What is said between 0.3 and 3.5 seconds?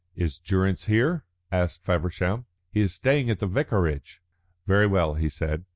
Durrance here?" asked Feversham. "He is staying at the